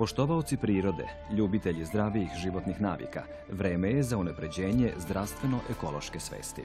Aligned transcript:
Poštovaoci 0.00 0.56
prirode, 0.56 1.06
ljubitelji 1.36 1.84
zdravijih 1.84 2.30
životnih 2.42 2.80
navika, 2.80 3.22
vreme 3.52 3.90
je 3.90 4.02
za 4.02 4.16
unapređenje 4.16 4.92
zdravstveno-ekološke 4.98 6.20
svesti. 6.20 6.62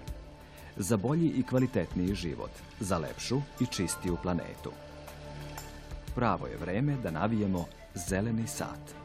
Za 0.77 0.97
bolji 0.97 1.27
i 1.27 1.43
kvalitetniji 1.43 2.15
život, 2.15 2.51
za 2.79 2.97
lepšu 2.97 3.41
i 3.59 3.65
čistiju 3.65 4.17
planetu. 4.23 4.71
Pravo 6.15 6.47
je 6.47 6.57
vreme 6.57 6.95
da 7.03 7.11
navijemo 7.11 7.65
zeleni 7.95 8.47
sat. 8.47 9.04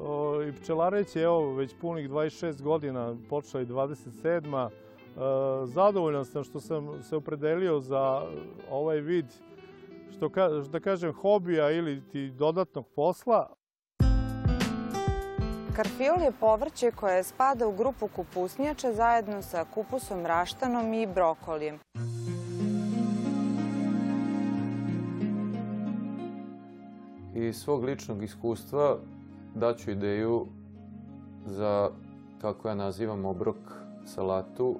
o, 0.00 0.42
i 0.42 0.52
pčelareći, 0.52 1.20
evo, 1.20 1.54
već 1.54 1.74
punih 1.80 2.10
26 2.10 2.62
godina, 2.62 3.16
počela 3.30 3.62
i 3.62 3.66
27. 3.66 4.68
E, 4.68 4.70
zadovoljan 5.66 6.24
sam 6.24 6.44
što 6.44 6.60
sam 6.60 7.02
se 7.02 7.16
opredelio 7.16 7.80
za 7.80 8.22
ovaj 8.70 9.00
vid, 9.00 9.26
što 10.16 10.28
ka, 10.28 10.48
da 10.48 10.80
kažem, 10.80 11.12
hobija 11.12 11.70
ili 11.70 12.08
ti 12.08 12.30
dodatnog 12.30 12.86
posla. 12.96 13.48
Karfiol 15.76 16.22
je 16.22 16.32
povrće 16.40 16.90
koje 16.90 17.24
spada 17.24 17.66
u 17.66 17.72
grupu 17.72 18.08
kupusnjača 18.08 18.92
zajedno 18.92 19.42
sa 19.42 19.64
kupusom 19.74 20.26
raštanom 20.26 20.94
i 20.94 21.06
brokolijem. 21.06 21.78
Iz 27.34 27.56
svog 27.56 27.84
ličnog 27.84 28.22
iskustva 28.22 28.98
daću 29.54 29.90
ideju 29.90 30.46
za, 31.46 31.90
kako 32.40 32.68
ja 32.68 32.74
nazivam, 32.74 33.24
obrok 33.24 33.56
salatu. 34.04 34.76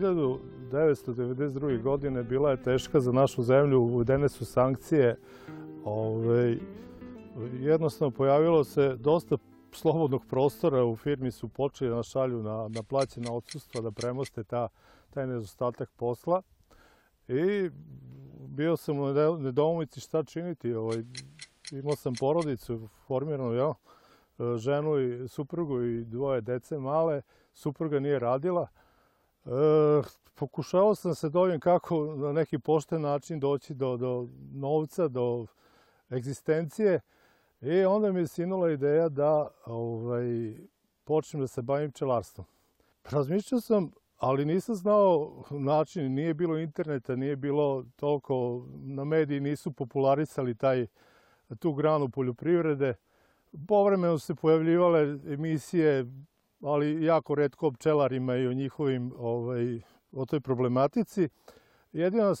1992. 0.00 1.82
godine 1.82 2.22
bila 2.22 2.50
je 2.50 2.62
teška 2.62 3.00
za 3.00 3.12
našu 3.12 3.42
zemlju, 3.42 3.80
uvedene 3.80 4.28
su 4.28 4.44
sankcije. 4.44 5.16
Ove, 5.84 6.58
jednostavno 7.60 8.10
pojavilo 8.10 8.64
se 8.64 8.96
dosta 8.96 9.36
slobodnog 9.72 10.22
prostora, 10.30 10.84
u 10.84 10.96
firmi 10.96 11.30
su 11.30 11.48
počeli 11.48 11.90
da 11.90 12.02
šalju 12.02 12.42
na, 12.42 12.68
na 12.68 12.82
plaćena 12.82 13.32
odsustva 13.32 13.80
da 13.80 13.90
premoste 13.90 14.44
ta, 14.44 14.68
taj 15.10 15.26
nedostatak 15.26 15.90
posla. 15.96 16.42
I 17.28 17.70
bio 18.48 18.76
sam 18.76 18.98
u 18.98 19.12
nedoumici 19.38 20.00
šta 20.00 20.24
činiti. 20.24 20.74
Ovaj, 20.74 21.04
imao 21.72 21.96
sam 21.96 22.14
porodicu 22.20 22.88
formiranu, 23.06 23.54
ja, 23.54 23.74
ženu 24.56 24.98
i 24.98 25.28
suprugu 25.28 25.82
i 25.82 26.04
dvoje 26.04 26.40
dece 26.40 26.78
male. 26.78 27.22
Supruga 27.54 28.00
nije 28.00 28.18
radila. 28.18 28.68
Pokušao 30.34 30.94
sam 30.94 31.14
se 31.14 31.28
dovijem 31.28 31.60
kako 31.60 32.04
na 32.16 32.32
neki 32.32 32.58
pošten 32.58 33.02
način 33.02 33.40
doći 33.40 33.74
do, 33.74 33.96
do 33.96 34.28
novca, 34.52 35.08
do 35.08 35.46
egzistencije. 36.12 37.00
I 37.60 37.84
onda 37.84 38.12
mi 38.12 38.20
je 38.20 38.26
sinula 38.26 38.70
ideja 38.70 39.08
da 39.08 39.48
ovaj, 39.66 40.54
počnem 41.04 41.40
da 41.40 41.46
se 41.46 41.62
bavim 41.62 41.92
pčelarstvom. 41.92 42.46
Razmišljao 43.10 43.60
sam, 43.60 43.90
ali 44.18 44.44
nisam 44.44 44.74
znao 44.74 45.42
način, 45.50 46.14
nije 46.14 46.34
bilo 46.34 46.58
interneta, 46.58 47.16
nije 47.16 47.36
bilo 47.36 47.84
toliko, 47.96 48.66
na 48.74 49.04
mediji 49.04 49.40
nisu 49.40 49.72
popularisali 49.72 50.54
taj, 50.54 50.86
tu 51.58 51.72
granu 51.72 52.08
poljoprivrede. 52.08 52.94
Povremeno 53.68 54.18
se 54.18 54.34
pojavljivale 54.34 55.00
emisije 55.26 56.06
ali 56.60 57.04
jako 57.04 57.34
redko 57.34 57.66
o 57.66 57.72
pčelarima 57.72 58.36
i 58.36 58.46
o 58.46 58.52
njihovim, 58.52 59.12
ovaj, 59.18 59.80
o 60.12 60.26
toj 60.26 60.40
problematici. 60.40 61.28
Jedino 61.92 62.34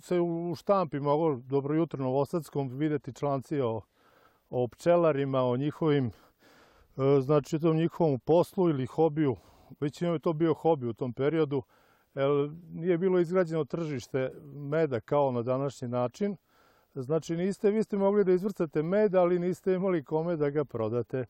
se 0.00 0.20
u 0.20 0.54
štampi 0.54 1.00
moglo 1.00 1.40
dobro 1.44 1.74
jutro 1.74 2.04
Novosadskom 2.04 2.68
videti 2.68 3.12
članci 3.12 3.60
o, 3.60 3.80
o 4.50 4.68
pčelarima, 4.68 5.42
o 5.42 5.56
njihovim, 5.56 6.06
e, 6.06 7.20
znači 7.20 7.58
tom 7.58 7.76
njihovom 7.76 8.20
poslu 8.20 8.68
ili 8.68 8.86
hobiju. 8.86 9.36
Većinom 9.80 10.14
je 10.14 10.18
to 10.18 10.32
bio 10.32 10.54
hobi 10.54 10.86
u 10.86 10.92
tom 10.92 11.12
periodu, 11.12 11.62
jer 12.14 12.50
nije 12.72 12.98
bilo 12.98 13.18
izgrađeno 13.18 13.64
tržište 13.64 14.30
meda 14.54 15.00
kao 15.00 15.32
na 15.32 15.42
današnji 15.42 15.88
način. 15.88 16.36
Znači 16.94 17.36
niste, 17.36 17.70
vi 17.70 17.82
ste 17.82 17.96
mogli 17.96 18.24
da 18.24 18.32
izvrcate 18.32 18.82
med, 18.82 19.14
ali 19.14 19.38
niste 19.38 19.72
imali 19.72 20.04
kome 20.04 20.36
da 20.36 20.50
ga 20.50 20.64
prodate 20.64 21.26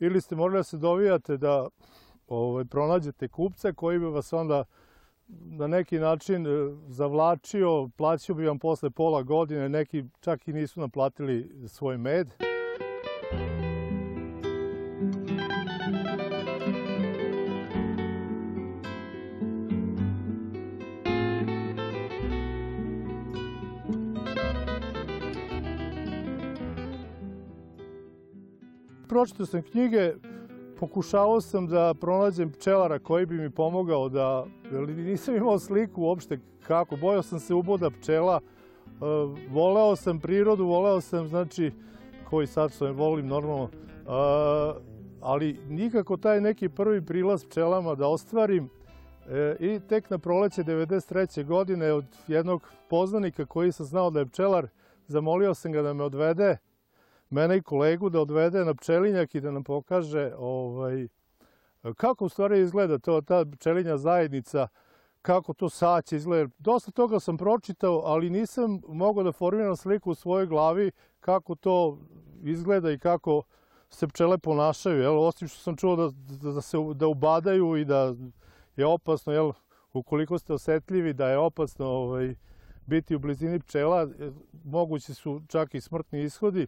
ili 0.00 0.20
ste 0.20 0.36
morali 0.36 0.58
da 0.58 0.62
se 0.62 0.76
dovijate 0.76 1.36
da 1.36 1.68
ovaj, 2.28 2.64
pronađete 2.64 3.28
kupca 3.28 3.72
koji 3.72 3.98
bi 3.98 4.04
vas 4.04 4.32
onda 4.32 4.64
na 5.28 5.66
neki 5.66 5.98
način 5.98 6.46
e, 6.46 6.50
zavlačio, 6.88 7.88
plaćio 7.96 8.34
bi 8.34 8.46
vam 8.46 8.58
posle 8.58 8.90
pola 8.90 9.22
godine, 9.22 9.68
neki 9.68 10.04
čak 10.20 10.48
i 10.48 10.52
nisu 10.52 10.80
naplatili 10.80 11.68
svoj 11.68 11.98
med. 11.98 12.28
Pročitao 29.16 29.46
sam 29.46 29.62
knjige, 29.62 30.12
pokušavao 30.80 31.40
sam 31.40 31.66
da 31.66 31.94
pronađem 32.00 32.52
pčelara 32.52 32.98
koji 32.98 33.26
bi 33.26 33.34
mi 33.34 33.50
pomogao 33.50 34.08
da, 34.08 34.46
nisam 34.88 35.36
imao 35.36 35.58
sliku 35.58 36.02
uopšte 36.02 36.38
kako, 36.66 36.96
bojao 36.96 37.22
sam 37.22 37.40
se 37.40 37.54
uboda 37.54 37.90
pčela, 37.90 38.40
e, 38.40 38.90
voleo 39.50 39.96
sam 39.96 40.20
prirodu, 40.20 40.64
voleo 40.66 41.00
sam, 41.00 41.28
znači, 41.28 41.72
koji 42.30 42.46
sad 42.46 42.72
što 42.72 42.92
volim 42.92 43.26
normalno, 43.26 43.64
e, 43.64 44.08
ali 45.20 45.60
nikako 45.68 46.16
taj 46.16 46.40
neki 46.40 46.68
prvi 46.68 47.06
prilaz 47.06 47.44
pčelama 47.44 47.94
da 47.94 48.08
ostvarim 48.08 48.68
e, 49.28 49.56
i 49.60 49.80
tek 49.88 50.10
na 50.10 50.18
proleće 50.18 50.62
93. 50.64 51.44
godine 51.44 51.92
od 51.92 52.04
jednog 52.28 52.62
poznanika 52.90 53.46
koji 53.46 53.72
sam 53.72 53.86
znao 53.86 54.10
da 54.10 54.20
je 54.20 54.26
pčelar, 54.26 54.68
zamolio 55.06 55.54
sam 55.54 55.72
ga 55.72 55.82
da 55.82 55.92
me 55.92 56.04
odvede 56.04 56.56
mene 57.30 57.56
i 57.56 57.62
kolegu 57.62 58.10
da 58.10 58.20
odvede 58.20 58.64
na 58.64 58.74
pčelinjak 58.74 59.34
i 59.34 59.40
da 59.40 59.50
nam 59.50 59.64
pokaže 59.64 60.32
ovaj, 60.38 61.08
kako 61.96 62.24
u 62.24 62.28
stvari 62.28 62.60
izgleda 62.60 62.98
to, 62.98 63.20
ta 63.20 63.44
pčelinja 63.44 63.96
zajednica, 63.96 64.68
kako 65.22 65.54
to 65.54 65.68
saće 65.68 66.16
izgleda. 66.16 66.50
Dosta 66.58 66.90
toga 66.90 67.20
sam 67.20 67.36
pročitao, 67.36 68.02
ali 68.04 68.30
nisam 68.30 68.80
mogao 68.88 69.24
da 69.24 69.32
formiram 69.32 69.76
sliku 69.76 70.10
u 70.10 70.14
svojoj 70.14 70.46
glavi 70.46 70.90
kako 71.20 71.54
to 71.54 71.98
izgleda 72.42 72.90
i 72.90 72.98
kako 72.98 73.42
se 73.90 74.08
pčele 74.08 74.38
ponašaju. 74.38 75.00
Jel? 75.00 75.18
Osim 75.18 75.48
što 75.48 75.58
sam 75.58 75.76
čuo 75.76 75.96
da, 75.96 76.10
da, 76.42 76.52
da, 76.52 76.60
se, 76.60 76.76
da 76.94 77.06
ubadaju 77.06 77.76
i 77.76 77.84
da 77.84 78.14
je 78.76 78.86
opasno, 78.86 79.32
jel? 79.32 79.52
ukoliko 79.92 80.38
ste 80.38 80.52
osetljivi, 80.52 81.12
da 81.12 81.28
je 81.28 81.38
opasno 81.38 81.86
ovaj, 81.86 82.34
biti 82.86 83.16
u 83.16 83.18
blizini 83.18 83.60
pčela, 83.60 84.08
mogući 84.64 85.14
su 85.14 85.42
čak 85.48 85.74
i 85.74 85.80
smrtni 85.80 86.24
ishodi 86.24 86.66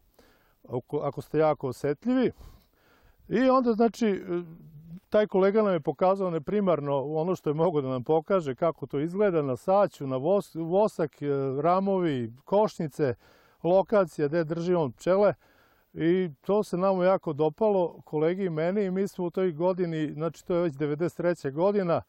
ako 1.02 1.22
ste 1.22 1.38
jako 1.38 1.68
osetljivi. 1.68 2.32
I 3.28 3.50
onda, 3.50 3.72
znači, 3.72 4.22
taj 5.08 5.26
kolega 5.26 5.62
nam 5.62 5.72
je 5.72 5.80
pokazao 5.80 6.30
ne 6.30 6.40
primarno 6.40 7.02
ono 7.04 7.34
što 7.34 7.50
je 7.50 7.54
mogo 7.54 7.80
da 7.80 7.88
nam 7.88 8.04
pokaže, 8.04 8.54
kako 8.54 8.86
to 8.86 9.00
izgleda 9.00 9.42
na 9.42 9.56
saću, 9.56 10.06
na 10.06 10.16
vosak, 10.54 11.22
e, 11.22 11.26
ramovi, 11.62 12.32
košnice, 12.44 13.14
lokacija 13.62 14.28
gde 14.28 14.44
drži 14.44 14.74
on 14.74 14.92
pčele. 14.92 15.34
I 15.92 16.30
to 16.40 16.62
se 16.62 16.76
nama 16.76 17.04
jako 17.04 17.32
dopalo, 17.32 18.00
kolegi 18.04 18.44
i 18.44 18.50
meni, 18.50 18.84
i 18.84 18.90
mi 18.90 19.08
smo 19.08 19.24
u 19.24 19.30
toj 19.30 19.52
godini, 19.52 20.12
znači 20.12 20.44
to 20.46 20.54
je 20.54 20.62
već 20.62 20.74
93. 20.74 21.52
godina, 21.52 22.02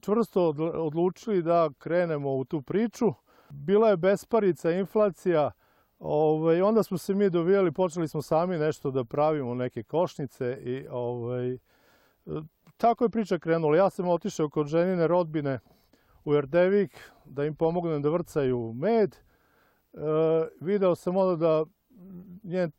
čvrsto 0.00 0.48
odlučili 0.74 1.42
da 1.42 1.70
krenemo 1.78 2.36
u 2.36 2.44
tu 2.44 2.62
priču. 2.62 3.06
Bila 3.50 3.88
je 3.88 3.96
besparica, 3.96 4.70
inflacija, 4.70 5.50
ovaj, 5.98 6.62
onda 6.62 6.82
smo 6.82 6.98
se 6.98 7.14
mi 7.14 7.30
dovijali, 7.30 7.72
počeli 7.72 8.08
smo 8.08 8.22
sami 8.22 8.58
nešto 8.58 8.90
da 8.90 9.04
pravimo, 9.04 9.54
neke 9.54 9.82
košnice 9.82 10.58
i 10.64 10.86
ovaj, 10.90 11.58
tako 12.76 13.04
je 13.04 13.10
priča 13.10 13.38
krenula. 13.38 13.76
Ja 13.76 13.90
sam 13.90 14.08
otišao 14.08 14.48
kod 14.48 14.66
ženine 14.66 15.06
rodbine 15.06 15.58
u 16.24 16.34
Erdevik 16.34 17.10
da 17.24 17.44
im 17.44 17.54
pomognem 17.54 18.02
da 18.02 18.08
vrcaju 18.08 18.72
med. 18.72 19.16
E, 19.16 19.98
video 20.60 20.94
sam 20.94 21.16
onda 21.16 21.36
da 21.36 21.64
njen 22.42 22.70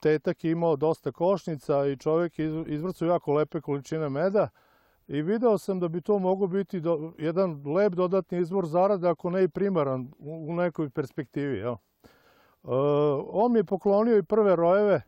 tetak 0.00 0.44
je 0.44 0.50
imao 0.50 0.76
dosta 0.76 1.12
košnica 1.12 1.86
i 1.86 1.96
čovjek 1.96 2.38
izvrcao 2.66 3.08
jako 3.08 3.32
lepe 3.32 3.60
količine 3.60 4.08
meda. 4.08 4.48
I 5.08 5.22
video 5.22 5.58
sam 5.58 5.80
da 5.80 5.88
bi 5.88 6.00
to 6.00 6.18
mogao 6.18 6.46
biti 6.46 6.80
do, 6.80 7.12
jedan 7.18 7.72
lep 7.74 7.92
dodatni 7.92 8.38
izvor 8.38 8.66
zarade, 8.66 9.08
ako 9.08 9.30
ne 9.30 9.44
i 9.44 9.48
primaran 9.48 10.12
u 10.18 10.54
nekoj 10.54 10.90
perspektivi. 10.90 11.58
Jel? 11.58 11.72
E, 11.72 11.91
on 12.64 13.52
mi 13.52 13.58
je 13.58 13.64
poklonio 13.64 14.18
i 14.18 14.22
prve 14.22 14.56
rojeve 14.56 15.02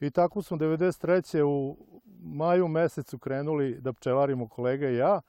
i 0.00 0.10
tako 0.10 0.42
smo 0.42 0.56
93. 0.56 1.42
u 1.42 1.76
maju 2.22 2.68
mesecu 2.68 3.18
krenuli 3.18 3.80
da 3.80 3.92
pčelarimo 3.92 4.48
kolega 4.48 4.88
i 4.88 4.96
ja. 4.96 5.20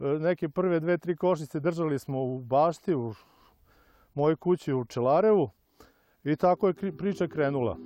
E, 0.00 0.04
neke 0.04 0.48
prve 0.48 0.80
dve, 0.80 0.98
tri 0.98 1.16
košnice 1.16 1.60
držali 1.60 1.98
smo 1.98 2.22
u 2.22 2.40
bašti, 2.40 2.94
u 2.94 3.14
mojoj 4.14 4.36
kući 4.36 4.72
u 4.72 4.84
Čelarevu 4.84 5.50
i 6.24 6.36
tako 6.36 6.68
je 6.68 6.96
priča 6.96 7.28
krenula. 7.28 7.76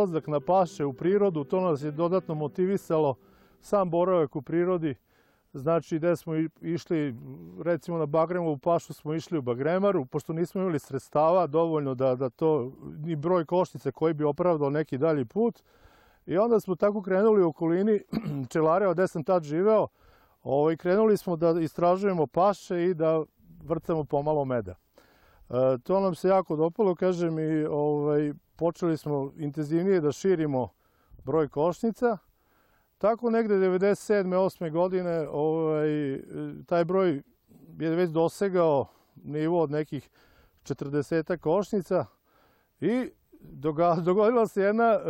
Odlazak 0.00 0.26
na 0.26 0.40
paše 0.40 0.84
u 0.84 0.92
prirodu, 0.92 1.44
to 1.44 1.60
nas 1.60 1.82
je 1.82 1.90
dodatno 1.90 2.34
motivisalo. 2.34 3.14
Sam 3.60 3.90
boravak 3.90 4.36
u 4.36 4.42
prirodi, 4.42 4.94
znači 5.52 5.96
gde 5.96 6.16
smo 6.16 6.34
išli, 6.60 7.14
recimo 7.62 7.98
na 7.98 8.06
Bagremovu 8.06 8.58
pašu 8.58 8.92
smo 8.92 9.14
išli 9.14 9.38
u 9.38 9.42
Bagremaru, 9.42 10.06
pošto 10.06 10.32
nismo 10.32 10.60
imali 10.60 10.78
sredstava 10.78 11.46
dovoljno 11.46 11.94
da, 11.94 12.14
da 12.14 12.30
to, 12.30 12.72
ni 13.04 13.16
broj 13.16 13.44
košnice 13.44 13.92
koji 13.92 14.14
bi 14.14 14.24
opravdao 14.24 14.70
neki 14.70 14.98
dalji 14.98 15.24
put. 15.24 15.62
I 16.26 16.38
onda 16.38 16.60
smo 16.60 16.76
tako 16.76 17.02
krenuli 17.02 17.42
u 17.42 17.48
okolini 17.48 18.00
Čelare, 18.52 18.92
gde 18.92 19.08
sam 19.08 19.24
tad 19.24 19.42
živeo, 19.42 19.88
ovaj, 20.42 20.76
krenuli 20.76 21.16
smo 21.16 21.36
da 21.36 21.60
istražujemo 21.60 22.26
paše 22.26 22.84
i 22.84 22.94
da 22.94 23.22
vrcamo 23.64 24.04
pomalo 24.04 24.44
meda. 24.44 24.74
E, 25.50 25.78
to 25.82 26.00
nam 26.00 26.14
se 26.14 26.28
jako 26.28 26.56
dopalo, 26.56 26.94
kažem, 26.94 27.38
i 27.38 27.64
ovaj, 27.64 28.32
počeli 28.60 28.96
smo 28.96 29.32
intenzivnije 29.36 30.00
da 30.00 30.12
širimo 30.12 30.68
broj 31.24 31.48
košnica. 31.48 32.18
Tako 32.98 33.30
negde 33.30 33.54
97. 33.54 34.24
8. 34.24 34.70
godine 34.70 35.28
ovaj, 35.28 36.20
taj 36.66 36.84
broj 36.84 37.22
je 37.78 37.90
već 37.90 38.10
dosegao 38.10 38.86
nivo 39.24 39.62
od 39.62 39.70
nekih 39.70 40.10
40 40.62 41.38
košnica 41.38 42.06
i 42.80 43.10
dogodila 44.02 44.46
se 44.46 44.62
jedna 44.62 44.84
e, 44.84 45.00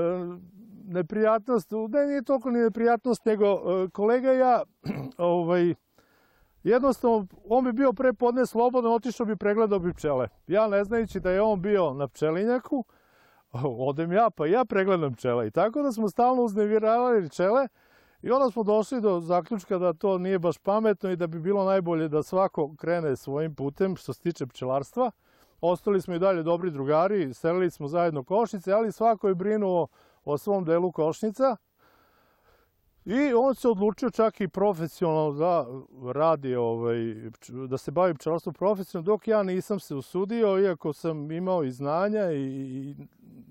neprijatnost, 0.85 1.71
ne 1.89 2.07
nije 2.07 2.23
toliko 2.23 2.51
ni 2.51 2.61
neprijatnost, 2.61 3.25
nego 3.25 3.47
e, 3.47 3.89
kolega 3.89 4.33
ja, 4.33 4.63
ovaj, 5.19 5.75
jednostavno, 6.63 7.27
on 7.45 7.65
bi 7.65 7.73
bio 7.73 7.93
pre 7.93 8.13
podne 8.13 8.47
slobodan, 8.47 8.93
otišao 8.93 9.27
bi 9.27 9.37
pregledao 9.37 9.79
bi 9.79 9.95
pčele. 9.95 10.29
Ja 10.47 10.69
ne 10.69 10.85
znajući 10.85 11.21
da 11.21 11.31
je 11.31 11.43
on 11.43 11.63
bio 11.63 11.95
na 11.95 12.09
pčelinjaku, 12.09 12.85
odem 13.89 14.13
ja, 14.13 14.31
pa 14.31 14.47
ja 14.47 14.65
pregledam 14.65 15.15
pčele. 15.15 15.47
I 15.47 15.51
tako 15.51 15.83
da 15.83 15.93
smo 15.93 16.09
stalno 16.09 16.43
uzneviravali 16.43 17.29
pčele 17.29 17.69
i 18.23 18.31
onda 18.31 18.51
smo 18.51 18.63
došli 18.63 19.01
do 19.01 19.21
zaključka 19.21 19.79
da 19.79 19.93
to 19.93 20.19
nije 20.19 20.39
baš 20.39 20.59
pametno 20.59 21.11
i 21.11 21.17
da 21.17 21.27
bi 21.27 21.41
bilo 21.41 21.65
najbolje 21.65 22.09
da 22.09 22.23
svako 22.23 22.75
krene 22.77 23.17
svojim 23.17 23.55
putem 23.55 23.97
što 23.97 24.13
se 24.13 24.21
tiče 24.21 24.47
pčelarstva. 24.47 25.11
Ostali 25.61 26.01
smo 26.01 26.15
i 26.15 26.19
dalje 26.19 26.43
dobri 26.43 26.71
drugari, 26.71 27.35
selili 27.35 27.71
smo 27.71 27.89
zajedno 27.89 28.25
košnice, 28.25 28.73
ali 28.73 28.93
svako 28.93 29.29
je 29.29 29.35
brinuo 29.35 29.87
o 30.25 30.39
svom 30.39 30.65
delu 30.65 30.93
košnica. 30.93 31.57
I 33.05 33.33
on 33.35 33.55
se 33.55 33.69
odlučio 33.69 34.11
čak 34.11 34.41
i 34.41 34.49
profesionalno 34.49 35.33
da 35.33 35.67
radi, 36.13 36.55
ovaj, 36.55 37.15
da 37.69 37.79
se 37.79 37.91
bavi 37.91 38.15
pčelarstvom 38.15 38.55
profesionalno, 38.55 39.07
dok 39.07 39.29
ja 39.29 39.43
nisam 39.43 39.81
se 39.81 39.95
usudio, 39.95 40.59
iako 40.59 40.93
sam 40.93 41.31
imao 41.31 41.65
i 41.65 41.71
znanja 41.71 42.31
i, 42.33 42.41
i 42.41 42.95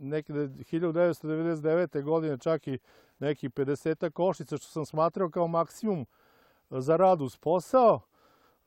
neke 0.01 0.33
1999. 0.33 2.03
godine 2.03 2.37
čak 2.37 2.67
i 2.67 2.79
neki 3.19 3.49
50 3.49 4.11
košica, 4.11 4.57
što 4.57 4.67
sam 4.67 4.85
smatrao 4.85 5.29
kao 5.29 5.47
maksimum 5.47 6.05
za 6.69 6.95
rad 6.95 7.21
uz 7.21 7.37
posao, 7.37 7.99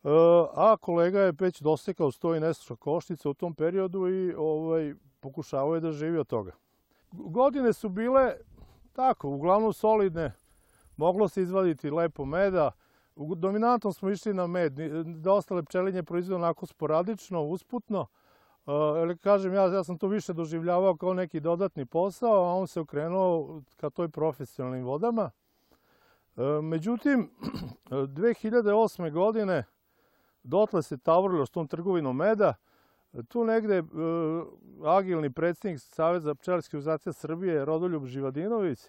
e, 0.04 0.08
a 0.54 0.76
kolega 0.80 1.20
je 1.20 1.32
već 1.40 1.60
dosekao 1.60 2.10
100 2.10 2.36
i 2.36 2.40
nešto 2.40 2.76
košnica 2.76 3.30
u 3.30 3.34
tom 3.34 3.54
periodu 3.54 4.08
i 4.08 4.34
ovaj, 4.38 4.94
pokušavao 5.20 5.74
je 5.74 5.80
da 5.80 5.92
živi 5.92 6.18
od 6.18 6.26
toga. 6.26 6.52
Godine 7.12 7.72
su 7.72 7.88
bile 7.88 8.32
tako, 8.92 9.28
uglavnom 9.28 9.72
solidne, 9.72 10.32
moglo 11.02 11.28
se 11.28 11.42
izvaditi 11.42 11.90
lepo 11.90 12.24
meda, 12.24 12.70
Dominantno 13.16 13.92
smo 13.92 14.10
išli 14.10 14.34
na 14.34 14.46
med, 14.46 14.72
da 15.04 15.32
ostale 15.32 15.62
pčelinje 15.62 16.02
proizvode 16.02 16.36
onako 16.36 16.66
sporadično, 16.66 17.42
usputno, 17.42 18.06
Uh, 18.66 19.18
kažem, 19.22 19.54
ja, 19.54 19.62
ja 19.62 19.84
sam 19.84 19.98
to 19.98 20.08
više 20.08 20.32
doživljavao 20.32 20.96
kao 20.96 21.14
neki 21.14 21.40
dodatni 21.40 21.86
posao, 21.86 22.44
a 22.44 22.54
on 22.54 22.66
se 22.66 22.80
okrenuo 22.80 23.62
ka 23.76 23.90
toj 23.90 24.08
profesionalnim 24.08 24.84
vodama. 24.84 25.30
Uh, 26.36 26.44
međutim, 26.64 27.30
2008. 27.90 29.12
godine 29.12 29.64
dotle 30.42 30.82
se 30.82 30.98
tavorilo 30.98 31.46
s 31.46 31.50
tom 31.50 31.68
trgovinom 31.68 32.16
meda. 32.16 32.54
Tu 33.28 33.44
negde 33.44 33.80
uh, 33.80 33.88
agilni 34.84 35.30
predsjednik 35.30 35.80
Saveza 35.80 36.34
pčelarskih 36.34 36.78
uzacija 36.78 37.12
Srbije, 37.12 37.64
Rodoljub 37.64 38.06
Živadinović, 38.06 38.80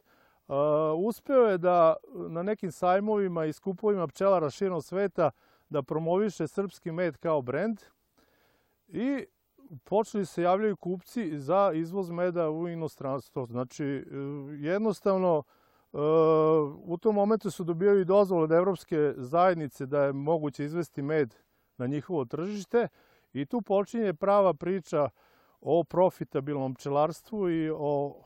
uspeo 0.97 1.45
je 1.47 1.57
da 1.57 1.95
na 2.29 2.43
nekim 2.43 2.71
sajmovima 2.71 3.45
i 3.45 3.53
skupovima 3.53 4.07
pčelara 4.07 4.49
širom 4.49 4.81
sveta 4.81 5.31
da 5.69 5.83
promoviše 5.83 6.47
srpski 6.47 6.91
med 6.91 7.17
kao 7.17 7.41
brend. 7.41 7.81
I 8.87 9.25
počeli 9.83 10.25
se 10.25 10.41
javljaju 10.41 10.77
kupci 10.77 11.39
za 11.39 11.71
izvoz 11.73 12.11
meda 12.11 12.49
u 12.49 12.67
inostranstvo. 12.67 13.45
Znači, 13.45 14.05
jednostavno, 14.59 15.43
e, 15.93 15.97
u 16.83 16.97
tom 16.97 17.15
momentu 17.15 17.51
su 17.51 17.63
dobijali 17.63 18.05
dozvole 18.05 18.43
od 18.43 18.51
Evropske 18.51 19.13
zajednice 19.17 19.85
da 19.85 20.03
je 20.03 20.13
moguće 20.13 20.65
izvesti 20.65 21.01
med 21.01 21.35
na 21.77 21.87
njihovo 21.87 22.25
tržište 22.25 22.87
i 23.33 23.45
tu 23.45 23.61
počinje 23.61 24.13
prava 24.13 24.53
priča 24.53 25.09
o 25.61 25.83
profitabilnom 25.83 26.75
pčelarstvu 26.75 27.49
i 27.49 27.71
o 27.75 28.23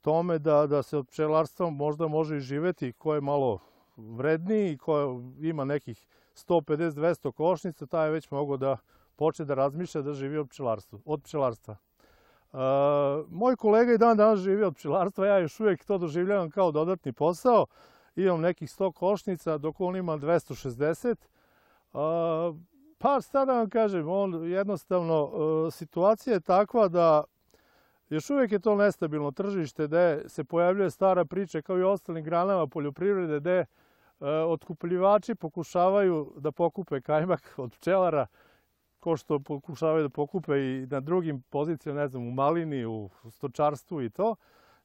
tome 0.00 0.38
da, 0.38 0.66
da 0.66 0.82
se 0.82 0.98
od 0.98 1.08
pčelarstva 1.08 1.70
možda 1.70 2.08
može 2.08 2.36
i 2.36 2.40
živeti 2.40 2.92
ko 2.92 3.14
je 3.14 3.20
malo 3.20 3.58
vredniji, 3.96 4.78
ko 4.78 5.20
ima 5.40 5.64
nekih 5.64 6.06
150-200 6.34 7.32
košnica, 7.32 7.86
taj 7.86 8.06
je 8.06 8.10
već 8.10 8.30
mogo 8.30 8.56
da 8.56 8.76
počne 9.16 9.44
da 9.44 9.54
razmišlja 9.54 10.02
da 10.02 10.12
živi 10.12 10.38
od 10.38 10.48
pčelarstva. 10.48 10.98
Od 11.04 11.22
pčelarstva. 11.22 11.76
Uh, 12.52 12.60
moj 13.28 13.56
kolega 13.56 13.92
i 13.92 13.98
dan 13.98 14.16
danas 14.16 14.40
živi 14.40 14.62
od 14.62 14.74
pčelarstva, 14.74 15.26
ja 15.26 15.38
još 15.38 15.60
uvijek 15.60 15.84
to 15.84 15.98
doživljavam 15.98 16.50
kao 16.50 16.72
dodatni 16.72 17.12
posao. 17.12 17.66
Imam 18.16 18.40
nekih 18.40 18.68
100 18.68 18.92
košnica, 18.92 19.58
dok 19.58 19.80
on 19.80 19.96
ima 19.96 20.18
260. 20.18 21.16
Uh, 21.92 22.56
pa 22.98 23.20
šta 23.20 23.44
da 23.44 23.52
vam 23.52 23.70
kažem, 23.70 24.08
on 24.08 24.50
jednostavno, 24.50 25.24
uh, 25.24 25.72
situacija 25.72 26.34
je 26.34 26.40
takva 26.40 26.88
da 26.88 27.24
još 28.10 28.30
uvijek 28.30 28.52
je 28.52 28.58
to 28.58 28.76
nestabilno 28.76 29.30
tržište 29.30 29.86
gde 29.86 30.22
se 30.26 30.44
pojavljuje 30.44 30.90
stara 30.90 31.24
priča 31.24 31.62
kao 31.62 31.78
i 31.78 31.82
ostalim 31.82 32.24
granama 32.24 32.66
poljoprivrede 32.66 33.40
gde 33.40 33.64
otkupljivači 34.46 35.34
pokušavaju 35.34 36.32
da 36.36 36.52
pokupe 36.52 37.00
kajmak 37.00 37.54
od 37.56 37.72
pčelara, 37.72 38.26
ko 39.00 39.16
što 39.16 39.38
pokušavaju 39.38 40.02
da 40.02 40.08
pokupe 40.08 40.58
i 40.58 40.86
na 40.90 41.00
drugim 41.00 41.42
pozicijama, 41.50 42.00
ne 42.00 42.08
znam, 42.08 42.28
u 42.28 42.30
malini, 42.30 42.86
u 42.86 43.10
stočarstvu 43.30 44.02
i 44.02 44.10
to. 44.10 44.36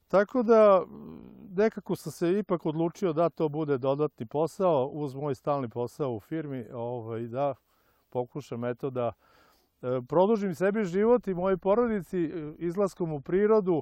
Tako 0.07 0.43
da 0.43 0.83
nekako 1.55 1.95
sam 1.95 2.11
se 2.11 2.39
ipak 2.39 2.65
odlučio 2.65 3.13
da 3.13 3.29
to 3.29 3.49
bude 3.49 3.77
dodatni 3.77 4.25
posao 4.25 4.85
uz 4.85 5.15
moj 5.15 5.35
stalni 5.35 5.69
posao 5.69 6.11
u 6.15 6.19
firmi, 6.19 6.65
ovaj, 6.73 7.21
da 7.21 7.55
pokušam 8.09 8.65
eto 8.65 8.89
da 8.89 9.07
e, 9.07 9.32
produžim 10.07 10.55
sebi 10.55 10.85
život 10.85 11.27
i 11.27 11.33
mojoj 11.33 11.57
porodici 11.57 12.19
e, 12.19 12.53
izlaskom 12.57 13.13
u 13.13 13.21
prirodu. 13.21 13.81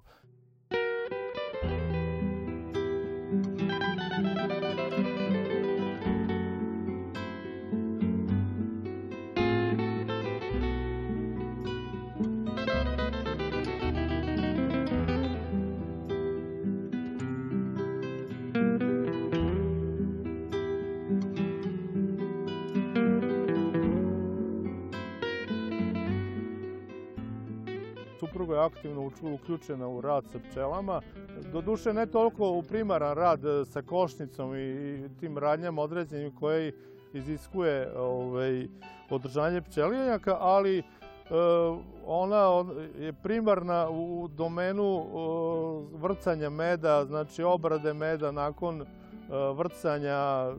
Aktivno 28.66 29.12
uključena 29.34 29.88
u 29.88 30.02
rad 30.02 30.24
sa 30.32 30.40
pčelama. 30.40 31.02
Doduše 31.52 31.94
ne 31.94 32.06
toliko 32.06 32.50
u 32.50 32.62
primaran 32.64 33.14
rad 33.18 33.46
e, 33.46 33.66
sa 33.66 33.82
košnicom 33.82 34.56
i, 34.56 35.10
tim 35.20 35.38
radnjama 35.38 35.82
određenim 35.82 36.36
koje 36.36 36.74
iziskuje 37.14 37.98
ovaj, 37.98 38.68
održanje 39.10 39.62
pčelinjaka, 39.62 40.38
ali 40.40 40.78
e, 40.80 40.84
ona 42.06 42.50
on- 42.50 42.72
je 43.00 43.14
primarna 43.14 43.90
u 43.90 44.28
domenu 44.28 45.00
e, 45.00 45.08
vrcanja 45.98 46.50
meda, 46.50 47.06
znači 47.06 47.44
obrade 47.44 47.94
meda 47.94 48.32
nakon 48.32 48.86
vrcanja, 49.56 50.52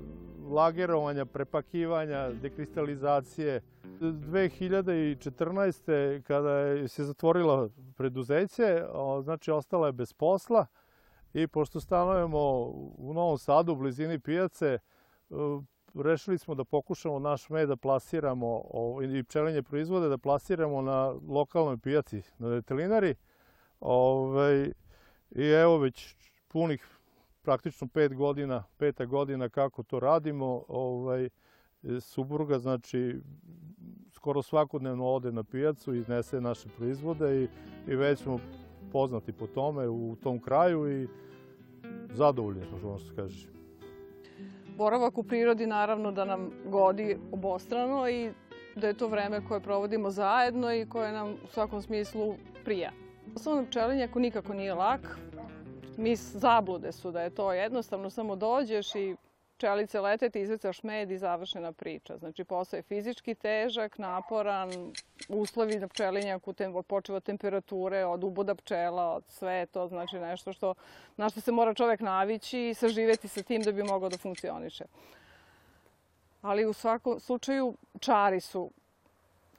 lagerovanja, 0.51 1.25
prepakivanja, 1.25 2.31
dekristalizacije. 2.31 3.61
2014. 4.03 6.23
kada 6.23 6.51
je 6.51 6.89
se 6.89 7.05
zatvorilo 7.05 7.71
preduzeće, 7.97 8.85
znači 9.23 9.51
ostala 9.51 9.87
je 9.87 9.93
bez 9.93 10.13
posla 10.13 10.67
i 11.35 11.47
pošto 11.47 11.81
stanujemo 11.81 12.39
u 12.99 13.13
Novom 13.15 13.39
Sadu 13.39 13.73
u 13.73 13.77
blizini 13.77 14.19
pijace, 14.19 14.67
e, 14.67 14.79
rešili 15.95 16.39
smo 16.39 16.55
da 16.55 16.65
pokušamo 16.65 17.19
naš 17.19 17.49
med 17.49 17.69
da 17.69 17.77
plasiramo 17.77 18.63
i 19.15 19.23
pčelinje 19.23 19.63
proizvode 19.63 20.09
da 20.09 20.19
plasiramo 20.19 20.83
na 20.83 21.15
lokalnoj 21.29 21.79
pijaci, 21.79 22.23
na 22.39 22.49
vetelinari. 22.49 23.15
Ovaj, 23.81 24.73
I 25.31 25.45
evo 25.45 25.79
već 25.79 26.17
punih 26.49 26.87
praktično 27.43 27.89
pet 27.89 28.15
godina, 28.15 28.65
peta 28.77 29.05
godina 29.05 29.49
kako 29.49 29.83
to 29.83 30.01
radimo. 30.01 30.65
Ovaj, 30.69 31.29
supruga 32.01 32.59
znači 32.59 33.21
skoro 34.13 34.43
svakodnevno 34.43 35.07
ode 35.07 35.33
na 35.33 35.43
pijacu 35.43 35.95
i 35.95 35.99
iznese 35.99 36.41
naše 36.41 36.69
proizvode 36.77 37.43
i, 37.43 37.49
i 37.91 37.97
već 37.97 38.19
smo 38.19 38.39
poznati 38.93 39.33
po 39.33 39.47
tome 39.47 39.89
u 39.89 40.17
tom 40.23 40.41
kraju 40.41 41.03
i 41.03 41.09
zadovoljni 42.15 42.65
smo, 42.67 42.79
što 42.79 42.99
se 42.99 43.17
kaže. 43.17 43.49
Boravak 44.77 45.19
u 45.19 45.23
prirodi 45.23 45.67
naravno 45.67 46.13
da 46.13 46.25
nam 46.25 46.51
godi 46.67 47.19
obostrano 47.33 48.09
i 48.09 48.31
da 48.77 48.87
je 48.87 48.95
to 48.95 49.09
vreme 49.09 49.47
koje 49.49 49.61
provodimo 49.61 50.11
zajedno 50.11 50.75
i 50.75 50.89
koje 50.89 51.13
nam 51.13 51.29
u 51.31 51.47
svakom 51.47 51.83
smislu 51.83 52.35
prija. 52.65 52.93
Osnovno 53.37 53.67
pčelinjak 53.67 54.15
nikako 54.15 54.55
nije 54.55 54.75
lak. 54.75 55.19
Mi 55.97 56.17
zablude 56.17 56.93
su 56.93 57.11
da 57.11 57.23
je 57.23 57.31
to 57.31 57.53
jednostavno, 57.53 58.11
samo 58.11 58.37
dođeš 58.37 58.95
i 58.95 59.17
pčelice 59.57 60.01
lete, 60.01 60.31
ti 60.31 60.41
izvecaš 60.41 60.83
med 60.83 61.11
i 61.11 61.19
završena 61.19 61.73
priča. 61.73 62.17
Znači 62.17 62.45
posao 62.45 62.79
je 62.79 62.83
fizički 62.83 63.35
težak, 63.35 63.99
naporan, 63.99 64.93
uslovi 65.29 65.79
na 65.79 65.89
pčelinjaku, 65.89 66.53
tem, 66.53 66.75
počeo 66.83 67.17
od 67.17 67.25
temperature, 67.25 68.05
od 68.05 68.25
uboda 68.25 68.55
pčela, 68.55 69.15
od 69.15 69.25
sve 69.29 69.67
to 69.67 69.89
znači 69.89 70.19
nešto 70.19 70.53
što, 70.53 70.75
na 71.17 71.29
što 71.29 71.41
se 71.41 71.53
mora 71.53 71.75
čovek 71.75 72.01
navići 72.01 72.69
i 72.69 72.75
saživeti 72.75 73.29
sa 73.29 73.43
tim 73.43 73.63
da 73.63 73.73
bi 73.73 73.83
mogao 73.83 74.09
da 74.09 74.19
funkcioniše. 74.19 74.85
Ali 76.43 76.67
u 76.67 76.73
svakom 76.73 77.21
slučaju 77.21 77.75
čari 78.01 78.41
su 78.41 78.71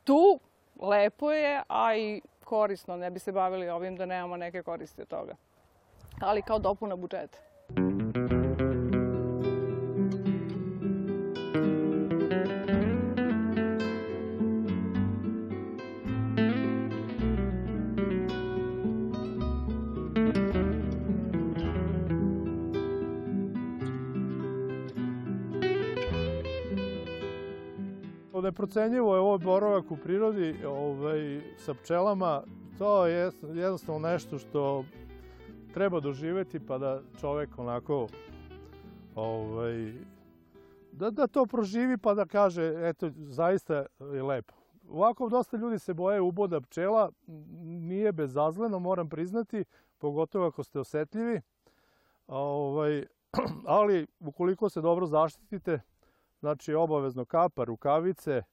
tu, 0.04 0.40
lepo 0.82 1.32
je, 1.32 1.64
a 1.68 1.96
i 1.96 2.22
korisno. 2.44 2.98
Ne 2.98 3.12
bi 3.12 3.20
se 3.20 3.32
bavili 3.32 3.70
ovim 3.70 3.96
da 3.96 4.06
nemamo 4.06 4.38
neke 4.38 4.64
koristi 4.64 5.02
od 5.02 5.08
toga. 5.08 5.36
Ali 6.22 6.42
kao 6.42 6.60
dopuna 6.60 6.96
budžeta. 6.96 7.53
Neprocenjivo 28.44 29.16
je 29.16 29.22
ovo 29.22 29.38
boravak 29.38 29.92
u 29.92 29.98
prirodi 29.98 30.66
ovaj, 30.66 31.42
sa 31.58 31.74
pčelama. 31.74 32.44
To 32.78 33.06
je 33.06 33.32
jednostavno 33.54 34.10
nešto 34.10 34.40
što 34.40 34.86
treba 35.74 36.00
doživeti 36.00 36.60
pa 36.60 36.78
da 36.78 37.02
čovek 37.20 37.50
onako 37.58 38.08
ovaj, 39.16 39.94
da, 40.92 41.12
da 41.12 41.28
to 41.28 41.46
proživi 41.46 41.98
pa 41.98 42.14
da 42.14 42.26
kaže 42.26 42.74
eto 42.90 43.12
zaista 43.16 43.86
je 44.14 44.24
lepo. 44.24 44.54
Ovako 44.90 45.30
dosta 45.30 45.58
ljudi 45.58 45.80
se 45.80 45.94
boje 45.94 46.22
uboda 46.22 46.62
pčela, 46.62 47.12
nije 47.64 48.12
bezazleno 48.12 48.80
moram 48.80 49.10
priznati, 49.10 49.66
pogotovo 49.98 50.48
ako 50.48 50.64
ste 50.64 50.80
osetljivi. 50.80 51.42
Ovaj, 52.28 53.06
ali 53.66 54.08
ukoliko 54.20 54.70
se 54.70 54.82
dobro 54.82 55.06
zaštitite, 55.06 55.80
znači 56.44 56.74
obavezno 56.74 57.26
kapa, 57.26 57.64
rukavice, 57.64 58.32
e, 58.32 58.44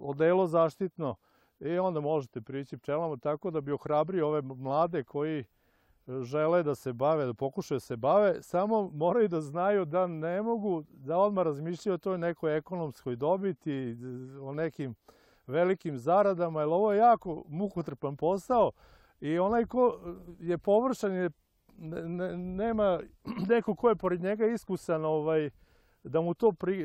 odelo 0.00 0.46
zaštitno 0.46 1.14
i 1.60 1.78
onda 1.78 2.00
možete 2.00 2.40
prići 2.40 2.76
pčelama 2.76 3.16
tako 3.16 3.50
da 3.50 3.60
bi 3.60 3.72
ohrabrio 3.72 4.28
ove 4.28 4.42
mlade 4.42 5.04
koji 5.04 5.44
žele 6.22 6.62
da 6.62 6.74
se 6.74 6.92
bave, 6.92 7.26
da 7.26 7.34
pokušaju 7.34 7.76
da 7.76 7.80
se 7.80 7.96
bave, 7.96 8.42
samo 8.42 8.90
moraju 8.94 9.28
da 9.28 9.40
znaju 9.40 9.84
da 9.84 10.06
ne 10.06 10.42
mogu 10.42 10.84
da 10.90 11.18
odmah 11.18 11.44
razmišljaju 11.44 11.94
o 11.94 11.98
toj 11.98 12.18
nekoj 12.18 12.56
ekonomskoj 12.56 13.16
dobiti, 13.16 13.96
o 14.42 14.52
nekim 14.52 14.94
velikim 15.46 15.98
zaradama, 15.98 16.60
jer 16.60 16.68
ovo 16.68 16.92
je 16.92 16.98
jako 16.98 17.44
mukotrpan 17.48 18.16
posao 18.16 18.72
i 19.20 19.38
onaj 19.38 19.64
ko 19.66 19.98
je 20.40 20.58
površan 20.58 21.12
je 21.12 21.30
ne, 21.78 22.36
nema 22.36 23.00
neko 23.50 23.74
ko 23.74 23.88
je 23.88 23.96
pored 23.96 24.22
njega 24.22 24.46
iskusan 24.46 25.04
ovaj, 25.04 25.50
da 26.04 26.20
mu 26.20 26.34
to 26.34 26.52
pri, 26.52 26.84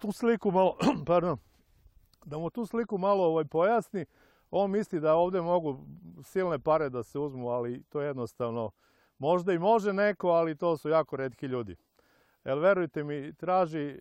tu 0.00 0.12
sliku 0.12 0.50
malo, 0.50 0.76
pardon, 1.06 1.38
da 2.24 2.38
mu 2.38 2.50
tu 2.50 2.66
sliku 2.66 2.98
malo 2.98 3.24
ovaj, 3.24 3.44
pojasni, 3.44 4.04
on 4.50 4.70
misli 4.70 5.00
da 5.00 5.14
ovde 5.14 5.40
mogu 5.40 5.78
silne 6.22 6.58
pare 6.58 6.88
da 6.88 7.02
se 7.02 7.18
uzmu, 7.18 7.48
ali 7.48 7.82
to 7.82 8.00
jednostavno 8.00 8.70
možda 9.18 9.52
i 9.52 9.58
može 9.58 9.92
neko, 9.92 10.28
ali 10.28 10.56
to 10.56 10.76
su 10.76 10.88
jako 10.88 11.16
redki 11.16 11.46
ljudi. 11.46 11.76
Jer 12.44 12.58
verujte 12.58 13.04
mi, 13.04 13.32
traži 13.32 14.00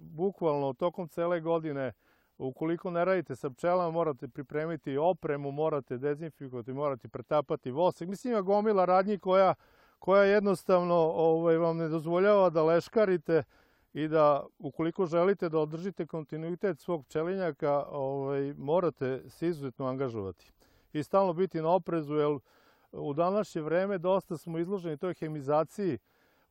bukvalno 0.00 0.72
tokom 0.72 1.08
cele 1.08 1.40
godine, 1.40 1.92
ukoliko 2.38 2.90
ne 2.90 3.04
radite 3.04 3.36
sa 3.36 3.50
pčelama, 3.50 3.90
morate 3.90 4.28
pripremiti 4.28 4.96
opremu, 4.96 5.50
morate 5.50 5.98
dezinfikovati, 5.98 6.72
morate 6.72 7.08
pretapati 7.08 7.70
vosek. 7.70 8.08
Mislim, 8.08 8.32
ima 8.32 8.42
gomila 8.42 8.84
radnji 8.84 9.18
koja, 9.18 9.54
koja 10.04 10.24
jednostavno 10.24 10.94
ovaj, 11.14 11.56
vam 11.56 11.76
ne 11.76 11.88
dozvoljava 11.88 12.50
da 12.50 12.62
leškarite 12.62 13.42
i 13.92 14.08
da 14.08 14.46
ukoliko 14.58 15.06
želite 15.06 15.48
da 15.48 15.58
održite 15.58 16.06
kontinuitet 16.06 16.80
svog 16.80 17.06
pčelinjaka, 17.06 17.84
ovaj, 17.90 18.54
morate 18.58 19.22
se 19.28 19.48
izuzetno 19.48 19.86
angažovati 19.86 20.52
i 20.92 21.02
stalno 21.02 21.32
biti 21.32 21.62
na 21.62 21.70
oprezu, 21.70 22.14
jer 22.14 22.38
u 22.92 23.14
današnje 23.14 23.62
vreme 23.62 23.98
dosta 23.98 24.36
smo 24.36 24.58
izloženi 24.58 24.96
toj 24.96 25.14
hemizaciji 25.14 25.98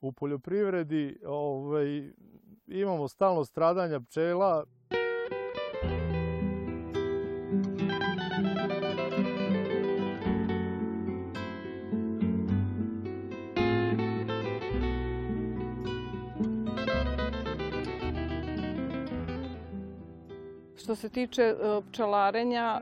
u 0.01 0.11
poljoprivredi, 0.11 1.19
ovaj, 1.25 2.11
imamo 2.67 3.07
stalno 3.07 3.45
stradanja 3.45 3.99
pčela. 3.99 4.65
Što 20.83 20.95
se 20.95 21.09
tiče 21.09 21.55
pčelarenja, 21.91 22.81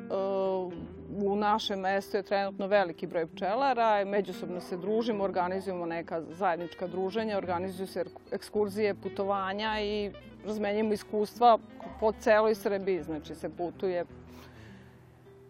u 1.25 1.35
našem 1.35 1.79
mestu 1.79 2.17
je 2.17 2.23
trenutno 2.23 2.67
veliki 2.67 3.07
broj 3.07 3.27
pčelara, 3.27 4.05
međusobno 4.05 4.61
se 4.61 4.77
družimo, 4.77 5.23
organizujemo 5.23 5.85
neka 5.85 6.21
zajednička 6.21 6.87
druženja, 6.87 7.37
organizuju 7.37 7.87
se 7.87 8.05
ekskurzije, 8.31 8.95
putovanja 8.95 9.81
i 9.81 10.11
razmenjujemo 10.45 10.93
iskustva 10.93 11.57
po 11.99 12.11
celoj 12.11 12.55
Srbiji, 12.55 13.03
znači 13.03 13.35
se 13.35 13.49
putuje 13.49 14.05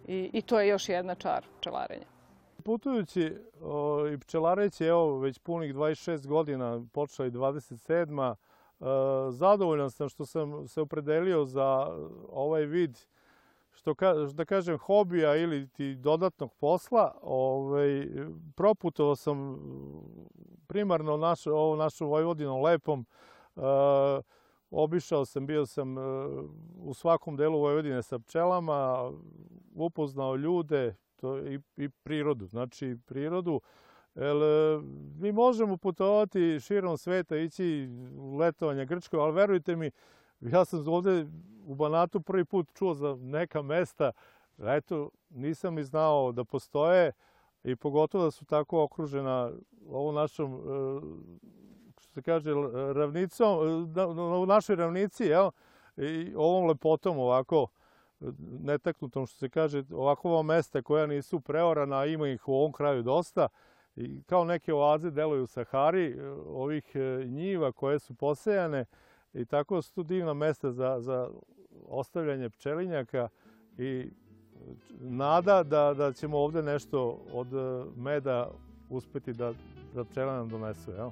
i, 0.07 0.29
i 0.33 0.41
to 0.41 0.59
je 0.59 0.67
još 0.67 0.89
jedna 0.89 1.15
čar 1.15 1.45
pčelarenja. 1.59 2.05
Putujući 2.63 3.33
i 4.13 4.17
pčelareći, 4.17 4.85
evo, 4.85 5.19
već 5.19 5.39
punih 5.39 5.75
26 5.75 6.27
godina, 6.27 6.85
počela 6.93 7.27
i 7.27 7.31
27. 7.31 8.35
E, 8.81 9.31
zadovoljan 9.31 9.91
sam 9.91 10.09
što 10.09 10.25
sam 10.25 10.67
se 10.67 10.81
opredelio 10.81 11.45
za 11.45 11.97
ovaj 12.29 12.65
vid 12.65 12.99
što 13.71 13.95
ka, 13.95 14.13
da 14.13 14.45
kažem 14.45 14.77
hobija 14.77 15.35
ili 15.35 15.67
ti 15.67 15.95
dodatnog 15.95 16.53
posla, 16.53 17.15
ovaj, 17.21 18.07
proputovao 18.55 19.15
sam 19.15 19.59
primarno 20.67 21.17
naš, 21.17 21.47
ovo 21.47 21.75
našu 21.75 22.07
Vojvodinom 22.07 22.61
lepom, 22.61 23.05
e, 23.55 23.61
obišao 24.71 25.25
sam, 25.25 25.47
bio 25.47 25.65
sam 25.65 25.95
u 26.83 26.93
svakom 26.93 27.37
delu 27.37 27.59
Vojvodine 27.59 28.03
sa 28.03 28.19
pčelama, 28.19 29.11
upoznao 29.75 30.35
ljude 30.35 30.95
to, 31.15 31.37
i, 31.37 31.59
i 31.77 31.89
prirodu. 31.89 32.45
Znači, 32.45 32.97
prirodu, 33.05 33.61
Jer, 34.15 34.35
mi 35.19 35.31
možemo 35.31 35.77
putovati 35.77 36.59
širom 36.59 36.97
sveta, 36.97 37.37
ići 37.37 37.89
u 38.17 38.37
letovanje 38.37 38.85
Grčkoj, 38.85 39.19
ali 39.19 39.33
verujte 39.33 39.75
mi, 39.75 39.91
ja 40.39 40.65
sam 40.65 40.87
ovde 40.87 41.25
u 41.65 41.75
Banatu 41.75 42.21
prvi 42.21 42.45
put 42.45 42.67
čuo 42.73 42.93
za 42.93 43.17
neka 43.19 43.61
mesta, 43.61 44.11
eto, 44.59 45.09
nisam 45.29 45.75
ni 45.75 45.83
znao 45.83 46.31
da 46.31 46.43
postoje 46.43 47.11
i 47.63 47.75
pogotovo 47.75 48.23
da 48.23 48.31
su 48.31 48.45
tako 48.45 48.83
okružena 48.83 49.51
ovom 49.89 50.15
našom, 50.15 50.61
što 51.99 52.13
se 52.13 52.21
kaže, 52.21 52.51
ravnicom, 52.95 53.57
u 54.41 54.45
našoj 54.45 54.75
ravnici, 54.75 55.23
jel? 55.23 55.49
I 55.97 56.33
ovom 56.35 56.67
lepotom 56.67 57.19
ovako, 57.19 57.67
netaknutom, 58.59 59.27
što 59.27 59.37
se 59.37 59.49
kaže, 59.49 59.83
ovakova 59.91 60.41
mesta 60.41 60.81
koja 60.81 61.05
nisu 61.07 61.39
preorana, 61.39 62.05
ima 62.05 62.27
ih 62.27 62.47
u 62.47 62.53
ovom 62.53 62.71
kraju 62.71 63.03
dosta, 63.03 63.47
i 63.95 64.23
kao 64.23 64.45
neke 64.45 64.73
oaze 64.73 65.11
deluju 65.11 65.43
u 65.43 65.47
Sahari, 65.47 66.19
ovih 66.47 66.95
njiva 67.25 67.71
koje 67.71 67.99
su 67.99 68.13
posejane, 68.13 68.85
i 69.33 69.45
tako 69.45 69.81
su 69.81 69.93
tu 69.93 70.03
divna 70.03 70.33
mesta 70.33 70.71
za, 70.71 70.97
za 70.99 71.29
ostavljanje 71.87 72.49
pčelinjaka 72.49 73.29
i 73.77 74.09
nada 74.99 75.63
da, 75.63 75.93
da 75.93 76.13
ćemo 76.13 76.37
ovde 76.37 76.63
nešto 76.63 77.19
od 77.33 77.47
meda 77.97 78.51
uspeti 78.89 79.33
da, 79.33 79.53
da 79.95 80.03
pčela 80.03 80.35
nam 80.35 80.49
donesu. 80.49 80.91
Jel? 80.91 81.11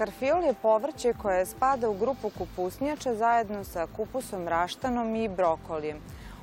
Karfiol 0.00 0.44
je 0.44 0.54
povrće 0.62 1.12
koje 1.22 1.46
spada 1.46 1.88
u 1.88 1.94
grupu 1.94 2.30
kupusnjača 2.38 3.14
zajedno 3.14 3.64
sa 3.64 3.86
kupusom 3.96 4.48
raštanom 4.48 5.14
i 5.16 5.28
brokolijem. 5.28 5.98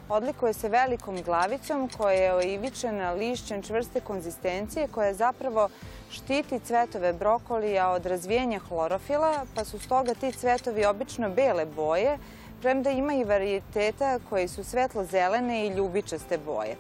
Odlikuje 0.10 0.54
se 0.54 0.70
velikom 0.70 1.22
glavicom 1.22 1.90
koja 1.98 2.12
je 2.12 2.34
oivičena 2.34 3.12
lišćem 3.12 3.62
čvrste 3.62 4.02
konzistencije 4.02 4.88
koja 4.88 5.14
zapravo 5.14 5.70
štiti 6.12 6.60
cvetove 6.60 7.14
brokolija 7.14 7.90
od 7.90 8.06
razvijenja 8.06 8.60
hlorofila, 8.60 9.46
pa 9.56 9.66
su 9.66 9.80
stoga 9.80 10.14
ti 10.14 10.32
cvetovi 10.32 10.86
obično 10.86 11.30
bele 11.30 11.66
boje, 11.66 12.18
premda 12.62 12.90
ima 12.90 13.14
i 13.14 13.24
varijeteta 13.24 14.20
koji 14.30 14.48
su 14.48 14.64
svetlo-zelene 14.64 15.66
i 15.66 15.74
ljubičaste 15.76 16.38
boje. 16.38 16.76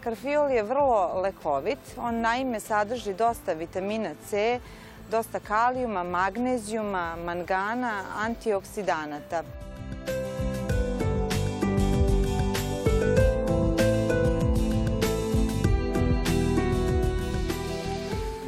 Karfiol 0.00 0.50
je 0.50 0.62
vrlo 0.62 1.20
lekovit, 1.22 1.78
on 1.96 2.20
naime 2.20 2.60
sadrži 2.60 3.14
dosta 3.14 3.52
vitamina 3.52 4.10
C, 4.28 4.60
dosta 5.10 5.40
kalijuma, 5.40 6.02
magnezijuma, 6.02 7.16
mangana, 7.16 8.04
antioksidanata. 8.18 9.42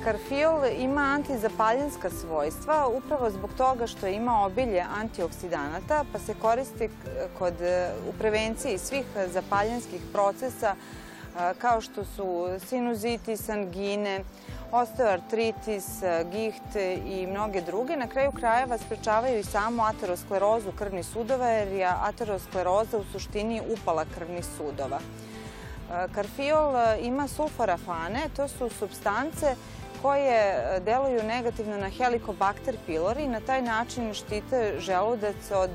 Karfiol 0.05 0.61
ima 0.79 1.01
antizapaljenska 1.01 2.11
svojstva 2.11 2.89
upravo 2.89 3.31
zbog 3.31 3.51
toga 3.57 3.87
što 3.87 4.07
ima 4.07 4.45
obilje 4.45 4.85
antioksidanata, 5.01 6.05
pa 6.13 6.19
se 6.19 6.35
koristi 6.35 6.89
kod, 7.39 7.55
u 8.09 8.13
prevenciji 8.19 8.79
svih 8.79 9.05
zapaljenskih 9.33 10.01
procesa 10.13 10.75
kao 11.59 11.81
što 11.81 12.05
su 12.05 12.49
sinuzitis, 12.69 13.49
osteoartritis, 14.73 15.87
giht 16.33 16.77
i 17.07 17.27
mnoge 17.27 17.61
druge. 17.61 17.97
Na 17.97 18.07
kraju 18.07 18.33
krajeva 18.33 18.79
sprečavaju 18.79 19.39
i 19.39 19.45
samu 19.45 19.83
aterosklerozu 19.83 20.73
krvnih 20.79 21.07
sudova, 21.07 21.49
jer 21.49 21.69
je 21.69 21.87
ateroskleroza 21.87 22.99
u 22.99 23.05
suštini 23.13 23.63
upala 23.69 24.05
krvnih 24.15 24.45
sudova. 24.57 25.01
Karfiol 26.15 26.75
ima 27.01 27.29
sulforafane, 27.29 28.21
to 28.37 28.49
su 28.49 28.69
substance 28.69 29.55
koje 30.03 30.65
deluju 30.81 31.23
negativno 31.23 31.77
na 31.77 31.89
Helicobacter 31.89 32.77
pylori 32.89 33.25
i 33.25 33.29
na 33.29 33.41
taj 33.41 33.63
način 33.63 34.15
štite 34.15 34.75
želudac 34.79 35.51
od 35.55 35.71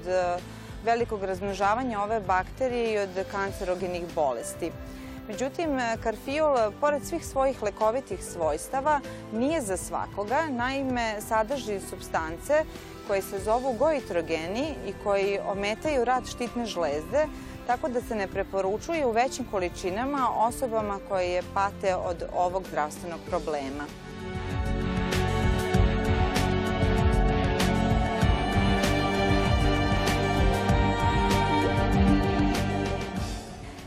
velikog 0.85 1.23
razmnožavanja 1.23 2.01
ove 2.01 2.19
bakterije 2.19 2.93
i 2.93 2.97
od 2.97 3.25
kancerogenih 3.31 4.03
bolesti. 4.15 4.71
Međutim, 5.27 5.69
karfiol, 6.03 6.71
pored 6.81 7.05
svih 7.05 7.25
svojih 7.25 7.63
lekovitih 7.63 8.23
svojstava, 8.23 8.99
nije 9.33 9.61
za 9.61 9.77
svakoga. 9.77 10.41
Naime, 10.49 11.21
sadrži 11.21 11.79
substance 11.89 12.63
koje 13.07 13.21
se 13.21 13.39
zovu 13.39 13.73
goitrogeni 13.73 14.75
i 14.87 14.93
koji 15.03 15.39
ometaju 15.51 16.05
rad 16.05 16.27
štitne 16.27 16.65
žlezde, 16.65 17.27
tako 17.67 17.89
da 17.89 18.01
se 18.01 18.15
ne 18.15 18.27
preporučuje 18.27 19.05
u 19.05 19.11
većim 19.11 19.45
količinama 19.51 20.29
osobama 20.37 20.99
koje 21.09 21.41
pate 21.53 21.95
od 21.95 22.23
ovog 22.35 22.63
zdravstvenog 22.67 23.19
problema. 23.29 23.85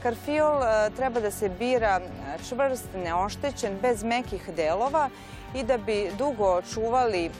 Karfiol 0.08 0.62
treba 0.96 1.20
da 1.20 1.30
se 1.30 1.48
bira 1.48 2.00
čvrst, 2.48 2.88
neoštećen, 2.96 3.78
bez 3.82 4.04
mekih 4.04 4.50
delova 4.56 5.08
i 5.54 5.62
da 5.62 5.76
bi 5.78 6.10
dugo 6.18 6.44
očuvali 6.44 7.30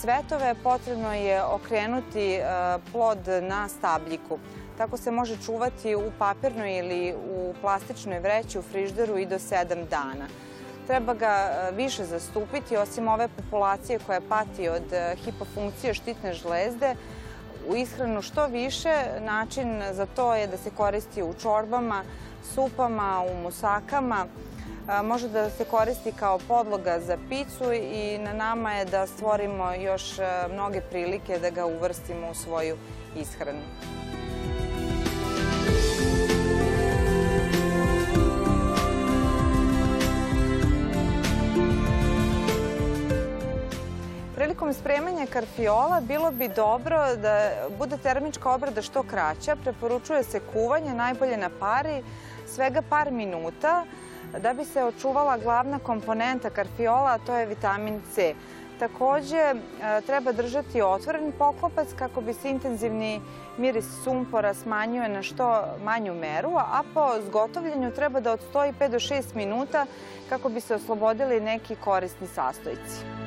cvetove 0.00 0.54
potrebno 0.62 1.14
je 1.14 1.42
okrenuti 1.44 2.38
plod 2.92 3.18
na 3.42 3.68
stabljiku. 3.68 4.38
Tako 4.78 4.96
se 4.96 5.10
može 5.10 5.36
čuvati 5.44 5.94
u 5.94 6.12
papirnoj 6.18 6.78
ili 6.78 7.14
u 7.30 7.54
plastičnoj 7.60 8.18
vreći 8.18 8.58
u 8.58 8.62
frižderu 8.62 9.18
i 9.18 9.26
do 9.26 9.38
7 9.38 9.88
dana. 9.88 10.26
Treba 10.86 11.14
ga 11.14 11.50
više 11.72 12.04
zastupiti, 12.04 12.76
osim 12.76 13.08
ove 13.08 13.28
populacije 13.28 13.98
koja 14.06 14.20
pati 14.28 14.68
od 14.68 14.92
hipofunkcije 15.24 15.94
štitne 15.94 16.34
žlezde, 16.34 16.94
u 17.68 17.76
ishranu 17.76 18.22
što 18.22 18.46
više. 18.46 18.94
Način 19.20 19.82
za 19.92 20.06
to 20.06 20.34
je 20.34 20.46
da 20.46 20.56
se 20.56 20.70
koristi 20.70 21.22
u 21.22 21.34
čorbama, 21.42 22.02
supama, 22.54 23.24
u 23.32 23.42
musakama. 23.42 24.26
Može 25.04 25.28
da 25.28 25.50
se 25.50 25.64
koristi 25.64 26.12
kao 26.12 26.38
podloga 26.48 27.00
za 27.00 27.18
picu 27.28 27.72
i 27.72 28.18
na 28.18 28.32
nama 28.32 28.72
je 28.72 28.84
da 28.84 29.06
stvorimo 29.06 29.72
još 29.72 30.02
mnoge 30.52 30.80
prilike 30.80 31.38
da 31.38 31.50
ga 31.50 31.66
uvrstimo 31.66 32.30
u 32.30 32.34
svoju 32.34 32.76
ishranu. 33.16 33.62
Prilikom 44.50 44.72
spremanja 44.74 45.26
karfiola 45.26 46.00
bilo 46.00 46.30
bi 46.30 46.48
dobro 46.48 47.16
da 47.16 47.50
bude 47.78 47.96
termička 47.96 48.50
obrada 48.50 48.82
što 48.82 49.02
kraća. 49.02 49.56
Preporučuje 49.56 50.22
se 50.22 50.40
kuvanje, 50.52 50.94
najbolje 50.94 51.36
na 51.36 51.50
pari, 51.60 52.02
svega 52.46 52.82
par 52.82 53.10
minuta. 53.10 53.84
da 54.38 54.52
bi 54.52 54.64
se 54.64 54.84
očuvala 54.84 55.38
glavna 55.38 55.78
komponenta 55.78 56.50
karfiola, 56.50 57.10
a 57.10 57.18
to 57.18 57.34
je 57.34 57.46
vitamin 57.46 58.02
C. 58.14 58.34
Takođe, 58.78 59.36
e, 59.36 59.54
treba 60.06 60.32
držati 60.32 60.82
otvoren 60.82 61.32
poklopac 61.38 61.88
kako 61.98 62.20
bi 62.20 62.34
se 62.34 62.50
intenzivni 62.50 63.20
miris 63.58 63.86
sumpora 64.04 64.54
smanjuje 64.54 65.08
na 65.08 65.22
što 65.22 65.64
manju 65.84 66.14
meru, 66.14 66.56
a 66.56 66.82
po 66.94 67.08
zgotovljenju 67.26 67.90
treba 67.90 68.20
da 68.20 68.32
odstoji 68.32 68.72
5 68.80 68.88
do 68.88 68.98
6 68.98 69.34
minuta 69.34 69.86
kako 70.28 70.48
bi 70.48 70.60
se 70.60 70.74
oslobodili 70.74 71.40
neki 71.40 71.76
korisni 71.76 72.26
sastojci. 72.26 73.19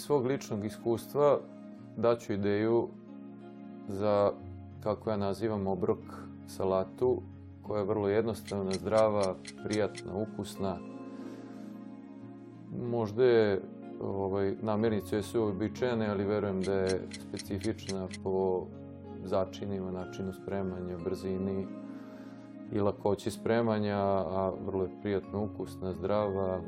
Svog 0.00 0.26
ličnog 0.26 0.64
iskustva 0.64 1.38
daću 1.96 2.32
ideju 2.32 2.88
za, 3.88 4.32
kako 4.82 5.10
ja 5.10 5.16
nazivam, 5.16 5.66
obrok 5.66 5.98
salatu, 6.46 7.22
koja 7.62 7.78
je 7.78 7.86
vrlo 7.86 8.08
jednostavna, 8.08 8.72
zdrava, 8.72 9.34
prijatna, 9.64 10.12
ukusna. 10.14 10.76
Možda 12.90 13.24
je 13.24 13.62
ovaj, 14.00 14.54
namirnice 14.62 15.22
su 15.22 15.40
uobičajene, 15.40 16.08
ali 16.08 16.24
verujem 16.24 16.62
da 16.62 16.74
je 16.74 17.06
specifična 17.10 18.08
po 18.24 18.66
začinima, 19.24 19.90
načinu 19.90 20.32
spremanja, 20.32 20.96
brzini 21.04 21.66
i 22.72 22.80
lakoći 22.80 23.30
spremanja, 23.30 23.98
a 23.98 24.52
vrlo 24.66 24.82
je 24.82 25.00
prijatno 25.02 25.44
ukusna, 25.44 25.92
zdrava, 25.92 26.60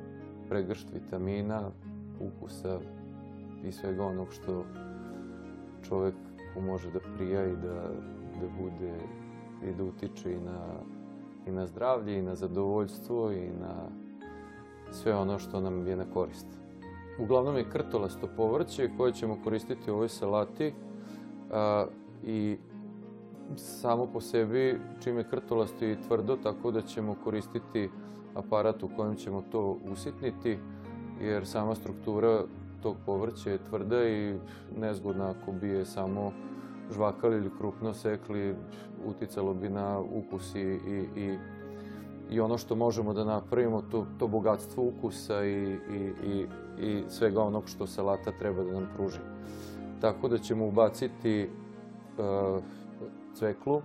pregršt 0.49 0.89
vitamina, 0.93 1.71
ukusa 2.21 2.81
i 3.65 3.73
svega 3.73 4.05
onog 4.05 4.33
što 4.33 4.65
čovek 5.83 6.15
može 6.61 6.91
da 6.91 7.01
prija 7.17 7.47
i 7.47 7.57
da, 7.57 7.91
da 8.41 8.49
bude 8.61 8.95
i 9.71 9.75
da 9.75 9.85
utiče 9.85 10.33
i 10.33 10.41
na, 10.41 10.61
i 11.47 11.51
na 11.51 11.67
zdravlje 11.67 12.19
i 12.19 12.23
na 12.23 12.35
zadovoljstvo 12.35 13.33
i 13.33 13.51
na 13.61 13.75
sve 14.91 15.17
ono 15.17 15.39
što 15.39 15.61
nam 15.61 15.87
je 15.87 15.97
na 15.97 16.05
korist. 16.15 16.47
Uglavnom 17.19 17.57
je 17.57 17.71
krtolasto 17.71 18.29
povrće 18.37 18.91
koje 18.97 19.13
ćemo 19.13 19.39
koristiti 19.45 19.91
u 19.91 19.95
ovoj 19.95 20.09
salati 20.09 20.75
a, 21.51 21.87
i 22.25 22.57
samo 23.57 24.07
po 24.07 24.21
sebi 24.21 24.81
čim 25.01 25.19
je 25.19 25.29
krtolasto 25.29 25.85
i 25.85 25.97
tvrdo, 26.07 26.37
tako 26.37 26.71
da 26.71 26.83
ćemo 26.83 27.17
koristiti 27.25 27.91
aparat 28.35 28.83
u 28.83 28.89
kojem 28.97 29.17
ćemo 29.17 29.43
to 29.53 29.79
usitniti, 29.93 30.59
jer 31.21 31.47
sama 31.47 31.75
struktura 31.75 32.45
tog 32.83 32.97
povrća 33.07 33.51
je 33.51 33.65
tvrda 33.69 34.09
i 34.09 34.35
nezgodna 34.77 35.31
ako 35.31 35.53
bi 35.53 35.69
je 35.69 35.85
samo 35.85 36.33
žvakali 36.91 37.37
ili 37.37 37.51
krupno 37.59 37.95
sekli, 37.95 38.55
uticalo 39.07 39.55
bi 39.55 39.69
na 39.69 39.99
ukus 39.99 40.55
i, 40.55 40.61
i, 40.61 41.07
i, 41.17 41.39
i 42.31 42.41
ono 42.41 42.59
što 42.59 42.75
možemo 42.75 43.15
da 43.15 43.25
napravimo, 43.25 43.83
to, 43.83 44.07
to 44.19 44.29
bogatstvo 44.29 44.85
ukusa 44.85 45.45
i, 45.45 45.79
i, 45.93 46.13
i, 46.27 46.47
i 46.79 47.03
svega 47.09 47.43
onog 47.43 47.69
što 47.69 47.87
salata 47.87 48.33
treba 48.39 48.65
da 48.65 48.73
nam 48.73 48.89
pruži. 48.97 49.19
Tako 50.01 50.29
da 50.29 50.39
ćemo 50.39 50.67
ubaciti 50.67 51.49
uh, 52.19 52.63
cveklu, 53.35 53.83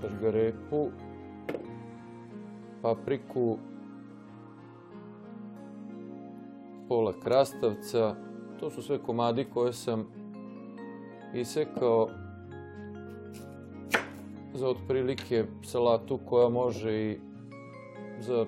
šargarepu, 0.00 0.88
papriku, 2.82 3.58
pola 6.88 7.12
krastavca. 7.22 8.14
To 8.60 8.70
su 8.70 8.82
sve 8.82 8.98
komadi 8.98 9.44
koje 9.54 9.72
sam 9.72 10.06
isekao 11.34 12.08
za 14.54 14.68
otprilike 14.68 15.44
salatu 15.64 16.18
koja 16.28 16.48
može 16.48 16.94
i 16.94 17.18
za 18.20 18.46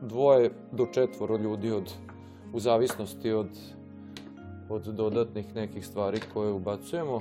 dvoje 0.00 0.50
do 0.72 0.86
četvoro 0.86 1.36
ljudi 1.36 1.70
od, 1.70 1.92
u 2.52 2.60
zavisnosti 2.60 3.32
od, 3.32 3.48
od 4.68 4.82
dodatnih 4.82 5.54
nekih 5.54 5.86
stvari 5.86 6.20
koje 6.34 6.52
ubacujemo. 6.52 7.20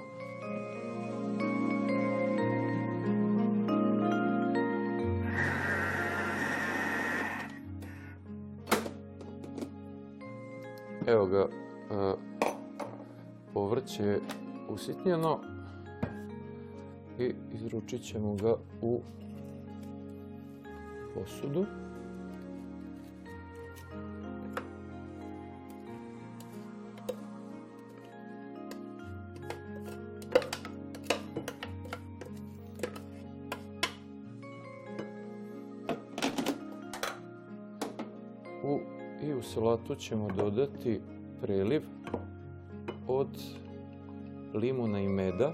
Je 13.99 14.19
usitnjeno 14.69 15.39
i 17.19 17.33
izručit 17.53 18.01
ćemo 18.01 18.35
ga 18.35 18.55
u 18.81 19.01
posudu. 21.13 21.65
U, 38.63 38.79
I 39.23 39.33
u 39.33 39.41
salatu 39.41 39.95
ćemo 39.95 40.27
dodati 40.37 41.01
preliv 41.41 41.81
od 43.07 43.60
limuna 44.53 44.99
i 44.99 45.07
meda. 45.07 45.53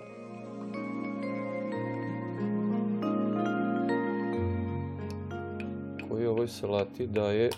koji 6.09 6.27
ovoj 6.27 6.47
salati 6.47 7.07
daje 7.07 7.49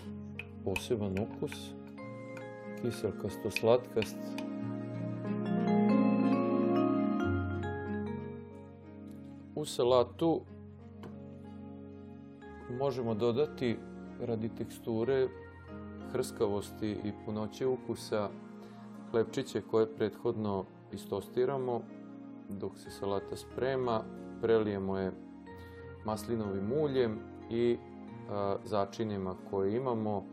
poseban 0.64 1.14
ukus, 1.18 1.52
kiselkasto 2.82 3.50
slatkast. 3.50 4.16
U 9.54 9.64
salatu 9.64 10.40
možemo 12.78 13.14
dodati 13.14 13.76
radi 14.20 14.48
teksture, 14.48 15.28
hrskavosti 16.12 16.90
i 16.90 17.12
punoće 17.24 17.66
ukusa 17.66 18.28
hlebčiće 19.10 19.62
koje 19.70 19.96
prethodno 19.96 20.64
istostiramo 20.92 21.82
dok 22.48 22.78
se 22.78 22.90
salata 22.90 23.36
sprema, 23.36 24.02
prelijemo 24.40 24.98
je 24.98 25.12
maslinovim 26.04 26.72
uljem 26.72 27.18
i 27.50 27.78
a, 28.30 28.56
začinima 28.64 29.34
koje 29.50 29.76
imamo. 29.76 30.24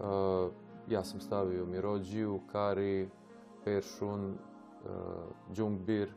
A, 0.00 0.48
ja 0.88 1.04
sam 1.04 1.20
stavio 1.20 1.66
mirođiju, 1.66 2.40
kari, 2.52 3.08
peršun, 3.64 4.34
a, 4.34 4.88
džumbir, 5.52 6.08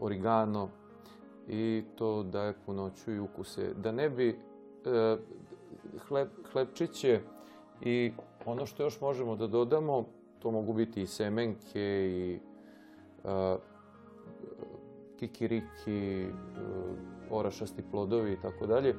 origano 0.00 0.68
i 1.48 1.84
to 1.94 2.22
daje 2.22 2.54
punoću 2.66 3.12
i 3.12 3.20
ukuse. 3.20 3.74
Da 3.74 3.92
ne 3.92 4.10
bi 4.10 4.28
e, 4.28 5.16
hleb, 6.08 6.28
i 7.82 8.12
ono 8.46 8.66
što 8.66 8.82
još 8.82 9.00
možemo 9.00 9.36
da 9.36 9.46
dodamo, 9.46 10.04
to 10.42 10.50
mogu 10.50 10.72
biti 10.72 11.02
i 11.02 11.06
semenke 11.06 12.08
i 12.10 12.38
a, 13.24 13.56
kikiriki, 15.20 16.26
orašasti 17.30 17.82
plodovi 17.90 18.32
i 18.32 18.40
tako 18.42 18.66
dalje. 18.66 18.94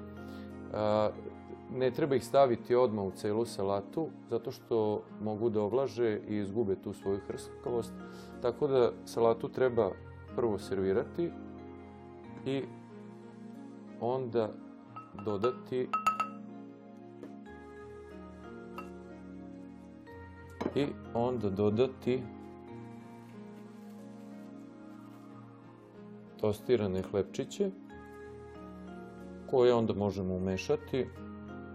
Ne 1.72 1.92
treba 1.92 2.16
ih 2.16 2.26
staviti 2.26 2.76
odmah 2.76 3.06
u 3.06 3.12
celu 3.12 3.46
salatu, 3.46 4.08
zato 4.30 4.52
što 4.52 5.04
mogu 5.22 5.50
da 5.50 5.62
oblaže 5.62 6.20
i 6.30 6.38
izgube 6.38 6.76
tu 6.76 6.94
svoju 6.94 7.20
hrskavost. 7.28 7.94
Tako 8.42 8.68
da 8.68 8.92
salatu 9.06 9.50
treba 9.50 9.92
prvo 10.36 10.60
servirati 10.60 11.32
i 12.46 12.64
onda 14.02 14.50
dodati 15.26 15.88
i 20.76 20.86
onda 21.14 21.50
dodati 21.50 22.24
tostirane 26.40 27.02
hlebčiće 27.02 27.72
koje 29.50 29.74
onda 29.74 29.94
možemo 29.94 30.36
umešati 30.36 31.08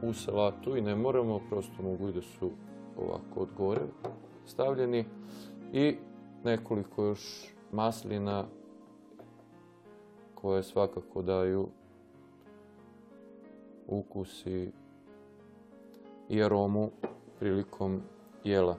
u 0.03 0.13
salatu 0.13 0.77
i 0.77 0.81
ne 0.81 0.95
moramo, 0.97 1.41
prosto 1.51 1.83
mogu 1.83 2.09
i 2.09 2.13
da 2.13 2.23
su 2.23 2.51
ovako 2.97 3.41
od 3.41 3.49
gore 3.59 3.87
stavljeni. 4.47 5.05
I 5.73 5.97
nekoliko 6.45 7.05
još 7.05 7.55
maslina 7.73 8.45
koje 10.35 10.63
svakako 10.63 11.23
daju 11.23 11.69
ukus 13.87 14.47
i, 16.29 16.43
aromu 16.43 16.91
prilikom 17.39 18.01
jela. 18.47 18.79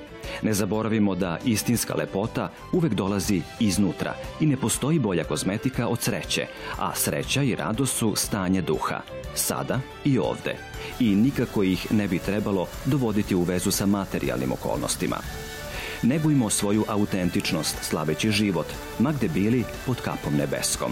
Ne 0.41 0.53
zaboravimo 0.53 1.15
da 1.15 1.37
istinska 1.45 1.95
lepota 1.95 2.51
uvek 2.71 2.93
dolazi 2.93 3.41
iznutra 3.59 4.15
i 4.39 4.45
ne 4.45 4.57
postoji 4.57 4.99
bolja 4.99 5.23
kozmetika 5.23 5.87
od 5.87 6.01
sreće, 6.01 6.47
a 6.79 6.95
sreća 6.95 7.43
i 7.43 7.55
radost 7.55 7.97
su 7.97 8.13
stanje 8.15 8.61
duha, 8.61 8.99
sada 9.35 9.79
i 10.05 10.19
ovde. 10.19 10.55
I 10.99 11.15
nikako 11.15 11.63
ih 11.63 11.91
ne 11.91 12.07
bi 12.07 12.19
trebalo 12.19 12.67
dovoditi 12.85 13.35
u 13.35 13.43
vezu 13.43 13.71
sa 13.71 13.85
materijalnim 13.85 14.51
okolnostima. 14.51 15.17
Negujmo 16.03 16.49
svoju 16.49 16.85
autentičnost 16.87 17.77
slaveći 17.81 18.31
život, 18.31 18.67
ma 18.99 19.11
gde 19.11 19.27
bili 19.27 19.63
pod 19.85 20.01
kapom 20.01 20.33
nebeskom. 20.35 20.91